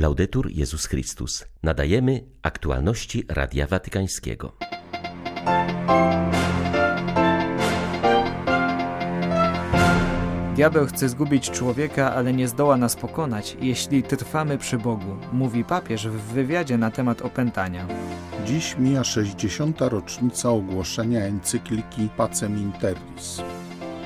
[0.00, 1.44] Laudetur Jezus Chrystus.
[1.62, 4.52] Nadajemy aktualności Radia Watykańskiego.
[10.56, 16.08] Diabeł chce zgubić człowieka, ale nie zdoła nas pokonać, jeśli trwamy przy Bogu, mówi papież
[16.08, 17.86] w wywiadzie na temat opętania.
[18.46, 19.80] Dziś mija 60.
[19.80, 23.42] rocznica ogłoszenia encykliki Pacem in Terris.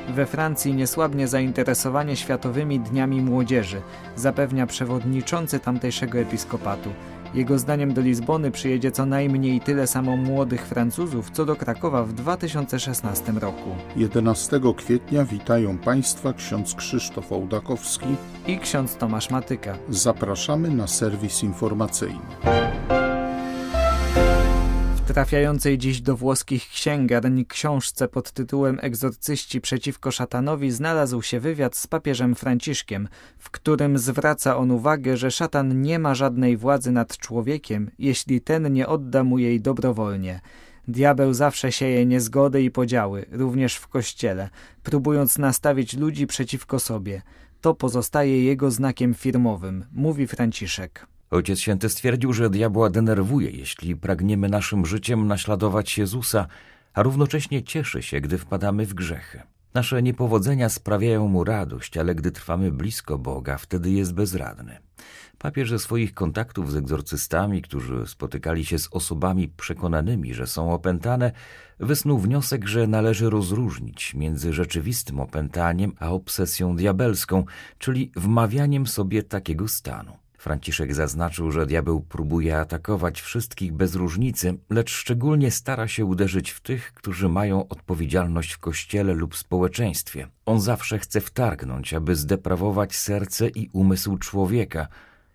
[0.09, 3.83] We Francji niesłabnie zainteresowanie Światowymi Dniami Młodzieży,
[4.17, 6.91] zapewnia przewodniczący tamtejszego episkopatu.
[7.35, 12.13] Jego zdaniem do Lizbony przyjedzie co najmniej tyle samo młodych Francuzów, co do Krakowa w
[12.13, 13.71] 2016 roku.
[13.97, 19.77] 11 kwietnia witają Państwa ksiądz Krzysztof Ołdakowski i ksiądz Tomasz Matyka.
[19.89, 22.21] Zapraszamy na serwis informacyjny
[25.05, 31.87] trafiającej dziś do włoskich księgarni książce pod tytułem Egzorcyści przeciwko szatanowi znalazł się wywiad z
[31.87, 33.09] papieżem Franciszkiem,
[33.39, 38.73] w którym zwraca on uwagę, że szatan nie ma żadnej władzy nad człowiekiem, jeśli ten
[38.73, 40.41] nie odda mu jej dobrowolnie.
[40.89, 44.51] Diabeł zawsze sieje niezgody i podziały, również w kościele,
[44.83, 47.23] próbując nastawić ludzi przeciwko sobie.
[47.61, 51.14] To pozostaje jego znakiem firmowym, mówi Franciszek.
[51.35, 56.47] Ojciec Święty stwierdził, że diabła denerwuje, jeśli pragniemy naszym życiem naśladować Jezusa,
[56.93, 59.43] a równocześnie cieszy się, gdy wpadamy w grzechy.
[59.75, 64.79] Nasze niepowodzenia sprawiają mu radość, ale gdy trwamy blisko Boga, wtedy jest bezradny.
[65.39, 71.33] Papież ze swoich kontaktów z egzorcystami, którzy spotykali się z osobami przekonanymi, że są opętane,
[71.81, 77.45] wysnuł wniosek, że należy rozróżnić między rzeczywistym opętaniem a obsesją diabelską,
[77.79, 80.24] czyli wmawianiem sobie takiego stanu.
[80.45, 86.61] Franciszek zaznaczył, że diabeł próbuje atakować wszystkich bez różnicy, lecz szczególnie stara się uderzyć w
[86.61, 90.29] tych, którzy mają odpowiedzialność w kościele lub społeczeństwie.
[90.47, 94.89] On zawsze chce wtargnąć, aby zdeprawować serce i umysł człowieka.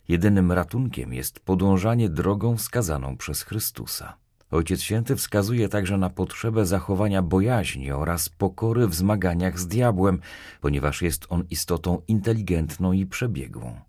[0.07, 4.17] Jedynym ratunkiem jest podążanie drogą wskazaną przez Chrystusa.
[4.51, 10.19] Ojciec Święty wskazuje także na potrzebę zachowania bojaźni oraz pokory w zmaganiach z diabłem,
[10.61, 13.79] ponieważ jest on istotą inteligentną i przebiegłą.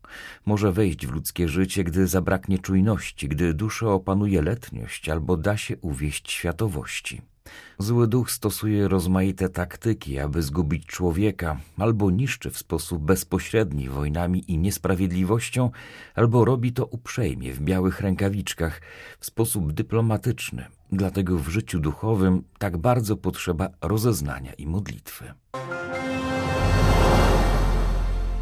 [0.47, 5.77] Może wejść w ludzkie życie, gdy zabraknie czujności, gdy duszę opanuje letniość albo da się
[5.77, 7.30] uwieść światowości.
[7.79, 14.59] Zły duch stosuje rozmaite taktyki, aby zgubić człowieka, albo niszczy w sposób bezpośredni wojnami i
[14.59, 15.71] niesprawiedliwością,
[16.15, 18.81] albo robi to uprzejmie w białych rękawiczkach,
[19.21, 20.67] w sposób dyplomatyczny.
[20.93, 25.35] Dlatego w życiu duchowym tak bardzo potrzeba rozeznania i modlitwy.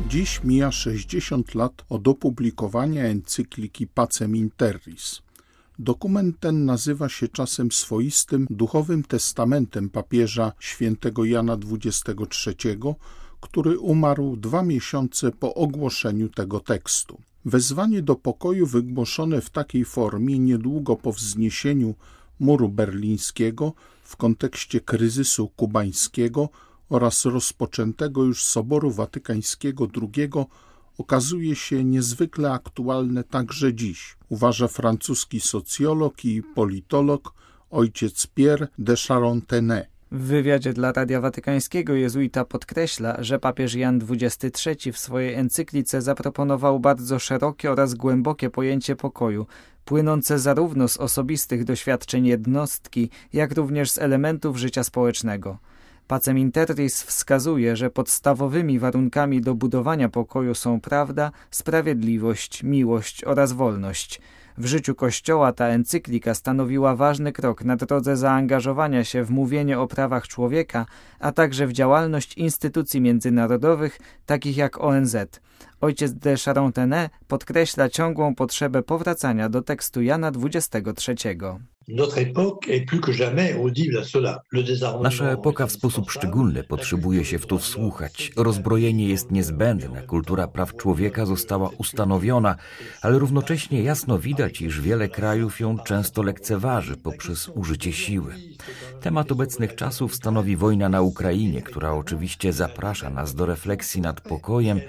[0.09, 5.23] Dziś mija 60 lat od opublikowania encykliki Pacem in Terris.
[5.79, 12.95] Dokument ten nazywa się czasem swoistym duchowym testamentem papieża świętego Jana XXIII,
[13.41, 17.21] który umarł dwa miesiące po ogłoszeniu tego tekstu.
[17.45, 21.95] Wezwanie do pokoju wygłoszone w takiej formie niedługo po wzniesieniu
[22.41, 23.73] muru berlińskiego
[24.03, 26.49] w kontekście kryzysu kubańskiego
[26.89, 30.31] oraz rozpoczętego już Soboru Watykańskiego II
[30.99, 37.35] okazuje się niezwykle aktualne także dziś, uważa francuski socjolog i politolog
[37.71, 39.85] ojciec Pierre de Charentenay.
[40.13, 46.81] W wywiadzie dla Radia Watykańskiego jezuita podkreśla, że papież Jan XXIII w swojej encyklice zaproponował
[46.81, 49.47] bardzo szerokie oraz głębokie pojęcie pokoju,
[49.85, 55.59] płynące zarówno z osobistych doświadczeń jednostki, jak również z elementów życia społecznego.
[56.09, 64.21] Pacem Interris wskazuje, że podstawowymi warunkami do budowania pokoju są prawda, sprawiedliwość, miłość oraz wolność.
[64.59, 69.87] W życiu Kościoła ta encyklika stanowiła ważny krok na drodze zaangażowania się w mówienie o
[69.87, 70.87] prawach człowieka,
[71.19, 75.17] a także w działalność instytucji międzynarodowych, takich jak ONZ.
[75.81, 81.39] Ojciec de Charentenay podkreśla ciągłą potrzebę powracania do tekstu Jana XXIII.
[85.03, 88.33] Nasza epoka w sposób szczególny potrzebuje się w to wsłuchać.
[88.37, 92.57] Rozbrojenie jest niezbędne, kultura praw człowieka została ustanowiona,
[93.03, 98.35] ale równocześnie jasno widać, iż wiele krajów ją często lekceważy poprzez użycie siły.
[99.01, 104.81] Temat obecnych czasów stanowi wojna na Ukrainie, która oczywiście zaprasza nas do refleksji nad pokojem,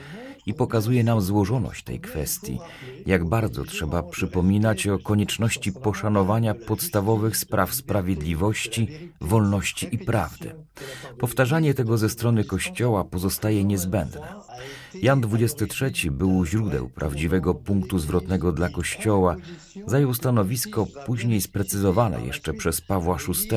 [0.50, 2.60] i pokazuje nam złożoność tej kwestii,
[3.06, 8.88] jak bardzo trzeba przypominać o konieczności poszanowania podstawowych spraw sprawiedliwości,
[9.22, 10.56] wolności i prawdy.
[11.19, 14.22] Powtarzanie tego ze strony Kościoła pozostaje niezbędne.
[14.94, 19.36] Jan XXIII był źródeł prawdziwego punktu zwrotnego dla Kościoła,
[19.88, 23.56] Zajął stanowisko później sprecyzowane jeszcze przez Pawła VI,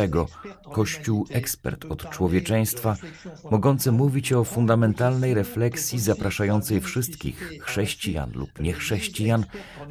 [0.72, 2.96] Kościół ekspert od człowieczeństwa,
[3.50, 9.44] mogący mówić o fundamentalnej refleksji zapraszającej wszystkich chrześcijan lub niechrześcijan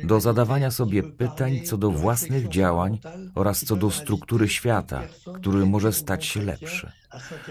[0.03, 2.99] do zadawania sobie pytań co do własnych działań
[3.35, 5.01] oraz co do struktury świata,
[5.35, 6.91] który może stać się lepszy.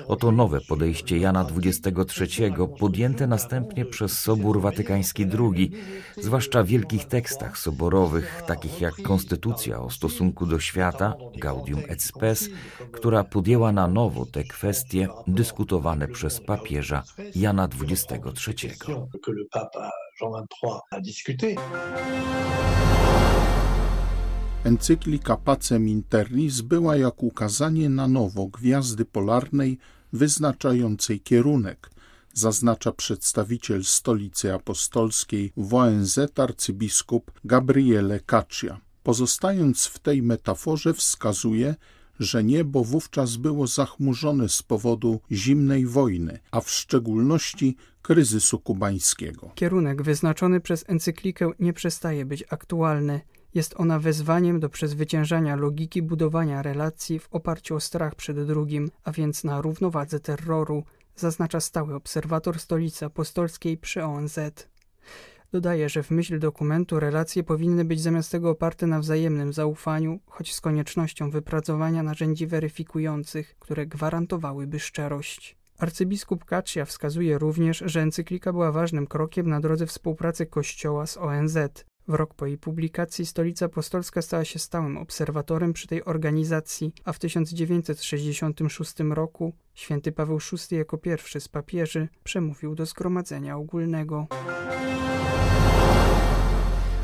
[0.08, 5.72] Oto nowe podejście Jana XXIII, podjęte następnie przez Sobór Watykański II,
[6.16, 12.48] zwłaszcza w wielkich tekstach soborowych, takich jak Konstytucja o stosunku do świata, Gaudium et Spes,
[12.92, 17.02] która podjęła na nowo te kwestie dyskutowane przez papieża
[17.34, 18.70] Jana XXIII.
[24.64, 29.78] Encyklika Pacem in Terris była jak ukazanie na nowo gwiazdy polarnej
[30.12, 31.90] wyznaczającej kierunek,
[32.34, 38.80] zaznacza przedstawiciel Stolicy Apostolskiej w ONZ arcybiskup Gabriele Caccia.
[39.02, 41.74] Pozostając w tej metaforze wskazuje,
[42.18, 49.50] że niebo wówczas było zachmurzone z powodu zimnej wojny, a w szczególności kryzysu kubańskiego.
[49.54, 53.20] Kierunek wyznaczony przez encyklikę nie przestaje być aktualny.
[53.54, 59.12] Jest ona wezwaniem do przezwyciężania logiki budowania relacji w oparciu o strach przed drugim, a
[59.12, 60.84] więc na równowadze terroru,
[61.16, 64.38] zaznacza stały obserwator stolicy apostolskiej przy ONZ.
[65.52, 70.54] Dodaje, że w myśl dokumentu relacje powinny być zamiast tego oparte na wzajemnym zaufaniu, choć
[70.54, 75.56] z koniecznością wypracowania narzędzi weryfikujących, które gwarantowałyby szczerość.
[75.78, 81.58] Arcybiskup Kacia wskazuje również, że encyklika była ważnym krokiem na drodze współpracy Kościoła z ONZ.
[82.10, 87.12] W rok po jej publikacji Stolica Apostolska stała się stałym obserwatorem przy tej organizacji, a
[87.12, 94.26] w 1966 roku święty Paweł VI jako pierwszy z papieży przemówił do Zgromadzenia Ogólnego.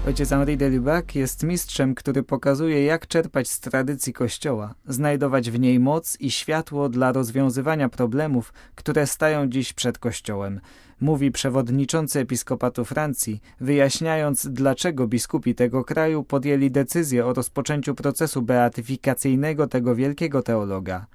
[0.07, 5.59] Ojciec Henri de Lubac jest mistrzem, który pokazuje, jak czerpać z tradycji Kościoła, znajdować w
[5.59, 10.61] niej moc i światło dla rozwiązywania problemów, które stają dziś przed Kościołem.
[11.01, 19.67] Mówi przewodniczący episkopatu Francji, wyjaśniając, dlaczego biskupi tego kraju podjęli decyzję o rozpoczęciu procesu beatyfikacyjnego
[19.67, 21.07] tego wielkiego teologa.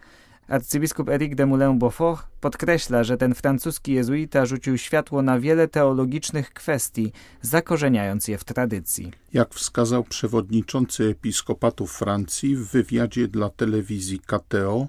[0.52, 7.12] Arcybiskup Eric de Moulin-Beaufort podkreśla, że ten francuski jezuita rzucił światło na wiele teologicznych kwestii,
[7.42, 9.12] zakorzeniając je w tradycji.
[9.34, 14.88] Jak wskazał przewodniczący episkopatu Francji w wywiadzie dla telewizji KTO,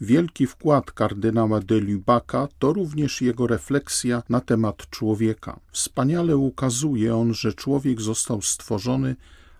[0.00, 5.60] wielki wkład kardynała de Lubaca to również jego refleksja na temat człowieka.
[5.72, 9.16] Wspaniale ukazuje on, że człowiek został stworzony,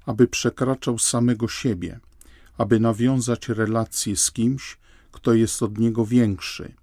[0.06, 2.00] aby przekraczał samego siebie,
[2.58, 4.80] aby nawiązać relacje z kimś,
[5.12, 6.75] kto jest od niego większy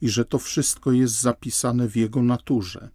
[0.00, 2.90] i że to wszystko jest zapisane w jego naturze.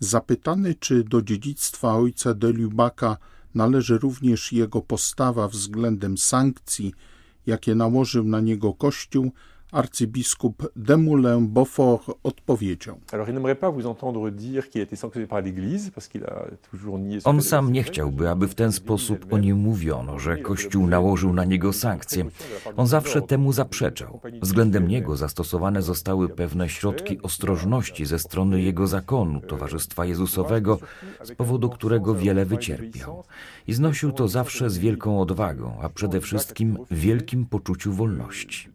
[0.00, 3.16] Zapytany, czy do dziedzictwa ojca de Lubaca
[3.54, 6.94] należy również jego postawa względem sankcji,
[7.46, 9.32] jakie nałożył na niego Kościół,
[9.72, 13.00] arcybiskup Demoulin Beaufort odpowiedział.
[17.24, 21.44] On sam nie chciałby, aby w ten sposób o nim mówiono, że Kościół nałożył na
[21.44, 22.24] niego sankcje.
[22.76, 24.20] On zawsze temu zaprzeczał.
[24.42, 30.78] Względem niego zastosowane zostały pewne środki ostrożności ze strony jego zakonu, Towarzystwa Jezusowego,
[31.22, 33.24] z powodu którego wiele wycierpiał.
[33.66, 38.68] I znosił to zawsze z wielką odwagą, a przede wszystkim wielkim poczuciu wolności.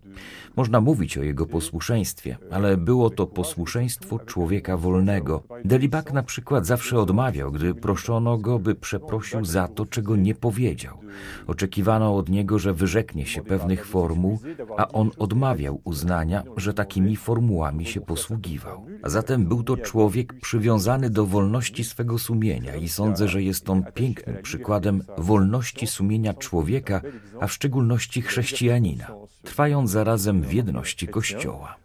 [0.56, 5.44] Można mówić o jego posłuszeństwie, ale było to posłuszeństwo człowieka wolnego.
[5.66, 10.98] Delibak na przykład zawsze odmawiał, gdy proszono go, by przeprosił za to, czego nie powiedział.
[11.48, 14.40] Oczekiwano od niego, że wyrzeknie się pewnych formuł,
[14.78, 18.86] a on odmawiał uznania, że takimi formułami się posługiwał.
[19.02, 23.84] A zatem był to człowiek przywiązany do wolności swego sumienia i sądzę, że jest on
[23.94, 27.02] pięknym przykładem wolności sumienia człowieka,
[27.40, 29.08] a w szczególności chrześcijanina,
[29.44, 31.76] trwając zarazem w jedności Kościoła.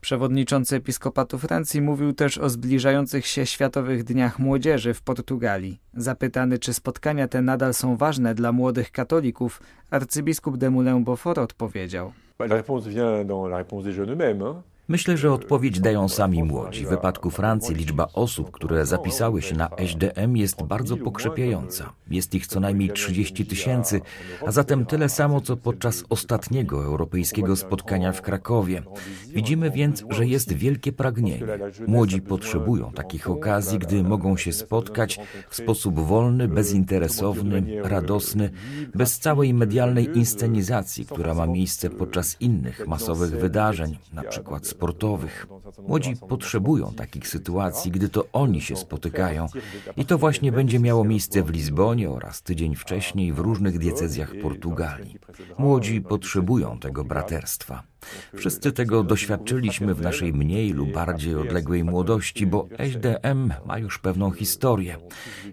[0.00, 5.80] Przewodniczący Episkopatu Francji mówił też o zbliżających się Światowych Dniach Młodzieży w Portugalii.
[5.94, 12.12] Zapytany, czy spotkania te nadal są ważne dla młodych katolików, arcybiskup de Moulin-Beaufort odpowiedział.
[12.38, 14.54] La réponse vient dans la réponse des jeunes eux-mêmes.
[14.90, 16.86] Myślę, że odpowiedź dają sami młodzi.
[16.86, 21.92] W wypadku Francji liczba osób, które zapisały się na SDM jest bardzo pokrzepiająca.
[22.10, 24.00] Jest ich co najmniej 30 tysięcy,
[24.46, 28.82] a zatem tyle samo co podczas ostatniego europejskiego spotkania w Krakowie.
[29.28, 31.46] Widzimy więc, że jest wielkie pragnienie.
[31.86, 35.20] Młodzi potrzebują takich okazji, gdy mogą się spotkać
[35.50, 38.50] w sposób wolny, bezinteresowny, radosny,
[38.94, 45.46] bez całej medialnej inscenizacji, która ma miejsce podczas innych masowych wydarzeń, na przykład sportowych.
[45.88, 49.46] Młodzi potrzebują takich sytuacji, gdy to oni się spotykają.
[49.96, 55.18] I to właśnie będzie miało miejsce w Lizbonie oraz tydzień wcześniej w różnych diecezjach Portugalii.
[55.58, 57.82] Młodzi potrzebują tego braterstwa.
[58.36, 64.30] Wszyscy tego doświadczyliśmy w naszej mniej lub bardziej odległej młodości, bo SDM ma już pewną
[64.30, 64.96] historię.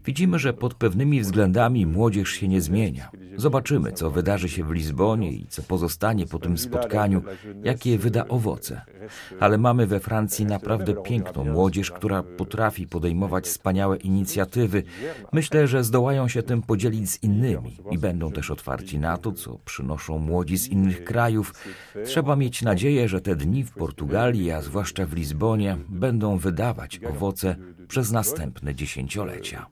[0.05, 3.09] Widzimy, że pod pewnymi względami młodzież się nie zmienia.
[3.37, 7.21] Zobaczymy, co wydarzy się w Lizbonie i co pozostanie po tym spotkaniu,
[7.63, 8.81] jakie wyda owoce.
[9.39, 14.83] Ale mamy we Francji naprawdę piękną młodzież, która potrafi podejmować wspaniałe inicjatywy.
[15.33, 19.59] Myślę, że zdołają się tym podzielić z innymi i będą też otwarci na to, co
[19.65, 21.53] przynoszą młodzi z innych krajów.
[22.05, 27.55] Trzeba mieć nadzieję, że te dni w Portugalii, a zwłaszcza w Lizbonie, będą wydawać owoce
[27.87, 29.65] przez następne dziesięciolecia.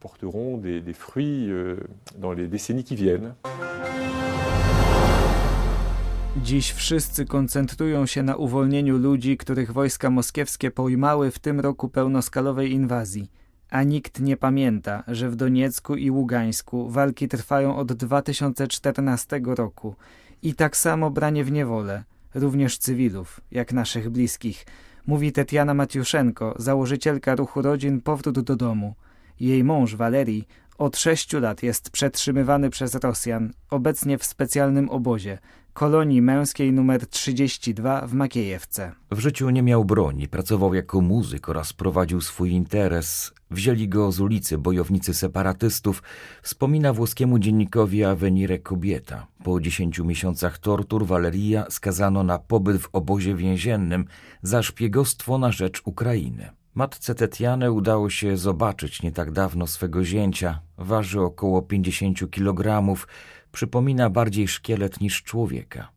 [6.46, 12.72] Dziś wszyscy koncentrują się na uwolnieniu ludzi, których wojska moskiewskie pojmały w tym roku pełnoskalowej
[12.72, 13.32] inwazji.
[13.70, 19.96] A nikt nie pamięta, że w Doniecku i Ługańsku walki trwają od 2014 roku
[20.42, 22.04] i tak samo branie w niewolę,
[22.36, 24.66] również cywilów, jak naszych bliskich,
[25.08, 28.96] mówi Tetiana Matiuszenko, założycielka ruchu rodzin Powrót do domu.
[29.40, 30.48] Jej mąż Walerii
[30.78, 35.38] od sześciu lat jest przetrzymywany przez Rosjan, obecnie w specjalnym obozie,
[35.74, 38.92] kolonii męskiej numer 32 w Makiejewce.
[39.12, 43.34] W życiu nie miał broni, pracował jako muzyk oraz prowadził swój interes.
[43.52, 46.04] Wzięli go z ulicy bojownicy separatystów,
[46.42, 49.28] wspomina włoskiemu dziennikowi Avenire Kobieta.
[49.44, 54.06] Po dziesięciu miesiącach tortur Valeria skazano na pobyt w obozie więziennym
[54.42, 56.50] za szpiegostwo na rzecz Ukrainy.
[56.76, 60.60] Matce Tetiane udało się zobaczyć nie tak dawno swego zięcia.
[60.78, 63.08] Waży około 50 kilogramów,
[63.52, 65.90] przypomina bardziej szkielet niż człowieka.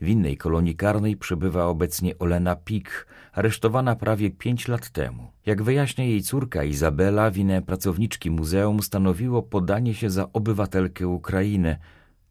[0.00, 5.32] W innej kolonii karnej przebywa obecnie Olena Pik, aresztowana prawie pięć lat temu.
[5.46, 11.76] Jak wyjaśnia jej córka Izabela, winę pracowniczki muzeum stanowiło podanie się za obywatelkę Ukrainy.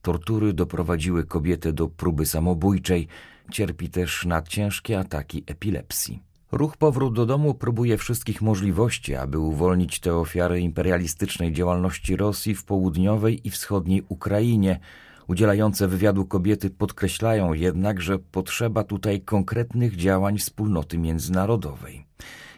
[0.01, 3.08] Tortury doprowadziły kobietę do próby samobójczej.
[3.51, 6.26] Cierpi też na ciężkie ataki epilepsji.
[6.51, 12.63] Ruch Powrót do domu próbuje wszystkich możliwości, aby uwolnić te ofiary imperialistycznej działalności Rosji w
[12.65, 14.79] południowej i wschodniej Ukrainie.
[15.27, 22.05] Udzielające wywiadu kobiety podkreślają jednak, że potrzeba tutaj konkretnych działań wspólnoty międzynarodowej.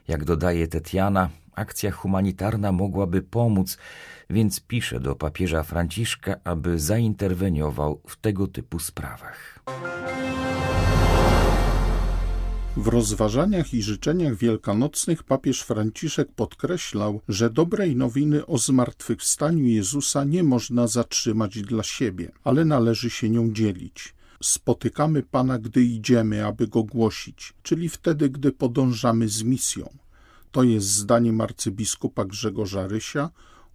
[0.08, 3.77] Jak dodaje Tetiana, akcja humanitarna mogłaby pomóc,
[4.29, 9.60] więc pisze do papieża Franciszka, aby zainterweniował w tego typu sprawach.
[12.80, 20.44] W rozważaniach i życzeniach wielkanocnych papież Franciszek podkreślał, że dobrej nowiny o zmartwychwstaniu Jezusa nie
[20.44, 24.16] można zatrzymać dla siebie, ale należy się nią dzielić.
[24.44, 29.90] Spotykamy Pana, gdy idziemy, aby Go głosić, czyli wtedy, gdy podążamy z misją.
[30.52, 33.30] To jest zdaniem arcybiskupa Grzegorza Rysia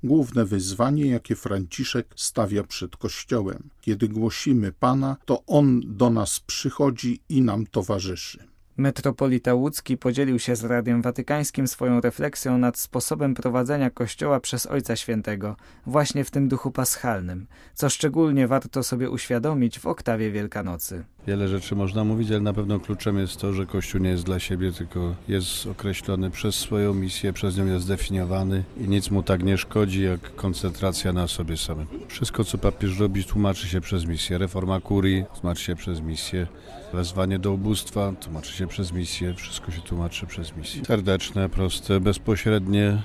[0.05, 3.69] główne wyzwanie, jakie Franciszek stawia przed Kościołem.
[3.81, 8.54] Kiedy głosimy Pana, to On do nas przychodzi i nam towarzyszy.
[8.77, 14.97] Metropolita Łódzki podzielił się z Radiem Watykańskim swoją refleksją nad sposobem prowadzenia Kościoła przez Ojca
[14.97, 21.05] Świętego, właśnie w tym duchu paschalnym, co szczególnie warto sobie uświadomić w oktawie Wielkanocy.
[21.27, 24.39] Wiele rzeczy można mówić, ale na pewno kluczem jest to, że Kościół nie jest dla
[24.39, 29.43] siebie, tylko jest określony przez swoją misję, przez nią jest zdefiniowany i nic mu tak
[29.43, 31.87] nie szkodzi, jak koncentracja na sobie samym.
[32.09, 34.39] Wszystko, co papież robi, tłumaczy się przez misję.
[34.39, 36.47] Reforma kurii tłumaczy się przez misję.
[36.93, 39.35] Wezwanie do ubóstwa tłumaczy się przez misję.
[39.35, 40.85] Wszystko się tłumaczy przez misję.
[40.85, 43.03] Serdeczne, proste, bezpośrednie,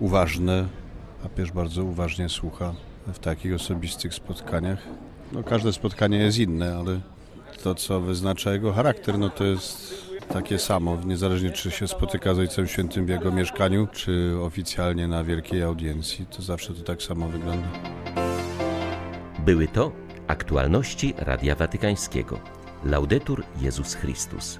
[0.00, 0.68] uważne.
[1.22, 2.74] Papież bardzo uważnie słucha
[3.06, 4.82] w takich osobistych spotkaniach.
[5.32, 7.00] No, każde spotkanie jest inne, ale
[7.56, 9.94] to, co wyznacza jego charakter, no to jest
[10.28, 15.24] takie samo, niezależnie czy się spotyka z Ojcem Świętym w jego mieszkaniu, czy oficjalnie na
[15.24, 17.68] wielkiej audiencji, to zawsze to tak samo wygląda.
[19.38, 19.92] Były to
[20.26, 22.40] aktualności Radia Watykańskiego.
[22.84, 24.58] Laudetur Jezus Chrystus.